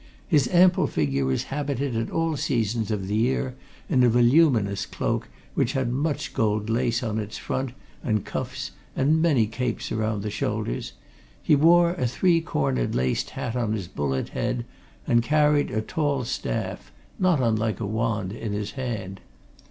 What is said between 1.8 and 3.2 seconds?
at all seasons of the